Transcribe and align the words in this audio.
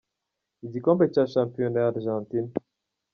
Igikombe 0.65 1.03
cya 1.13 1.23
Shampiyona 1.31 1.75
ya 1.79 1.87
Argentina 1.93 2.51